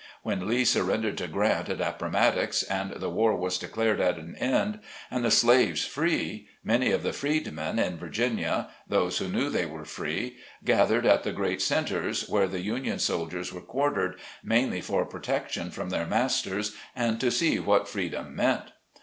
[0.23, 4.79] When Lee surrendered to Grant at Appomattox, and the war was declared at an end,
[5.11, 9.85] and the slaves free, many of the freedmen in Virginia— those who knew they were
[9.85, 15.05] free— gath ered at the great centres where the Union Soldiers were quartered, mainly for
[15.05, 18.71] protection from their masters, and to see what freedom meant.